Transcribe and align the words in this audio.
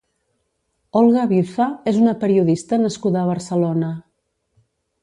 Olga 1.01 1.25
Viza 1.33 1.67
és 1.93 2.01
una 2.07 2.17
periodista 2.25 2.81
nascuda 2.87 3.23
a 3.23 3.31
Barcelona. 3.35 3.97